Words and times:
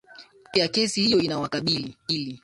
juu 0.53 0.59
ya 0.61 0.67
kesi 0.67 1.01
hiyo 1.01 1.19
inawakabili 1.19 1.95